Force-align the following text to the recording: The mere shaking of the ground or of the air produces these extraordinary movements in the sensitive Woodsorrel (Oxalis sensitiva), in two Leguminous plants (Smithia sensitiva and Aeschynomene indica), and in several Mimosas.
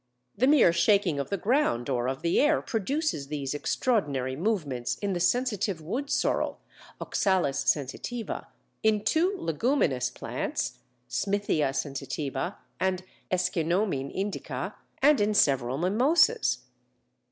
The 0.35 0.47
mere 0.47 0.73
shaking 0.73 1.19
of 1.19 1.29
the 1.29 1.37
ground 1.37 1.87
or 1.87 2.07
of 2.09 2.23
the 2.23 2.39
air 2.41 2.63
produces 2.63 3.27
these 3.27 3.53
extraordinary 3.53 4.35
movements 4.35 4.95
in 4.97 5.13
the 5.13 5.19
sensitive 5.19 5.79
Woodsorrel 5.79 6.57
(Oxalis 6.99 7.63
sensitiva), 7.65 8.47
in 8.81 9.03
two 9.03 9.35
Leguminous 9.37 10.09
plants 10.09 10.79
(Smithia 11.07 11.69
sensitiva 11.69 12.55
and 12.79 13.03
Aeschynomene 13.29 14.09
indica), 14.11 14.73
and 15.03 15.21
in 15.21 15.35
several 15.35 15.77
Mimosas. 15.77 16.63